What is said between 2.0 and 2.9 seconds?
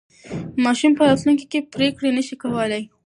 نه شي کولای.